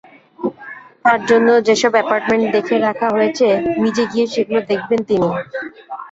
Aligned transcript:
তাঁর 1.03 1.19
জন্য 1.29 1.47
যেসব 1.67 1.91
অ্যাপার্টমেন্ট 1.97 2.45
দেখে 2.55 2.75
রাখা 2.79 3.07
হয়েছে 3.15 3.47
নিজে 3.83 4.03
গিয়ে 4.11 4.25
সেগুলো 4.33 4.59
দেখবেন 4.71 4.99
তিনি। 5.09 5.29